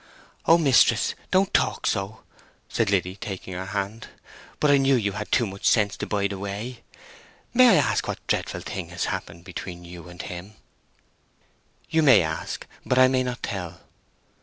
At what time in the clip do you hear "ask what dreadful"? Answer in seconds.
7.91-8.61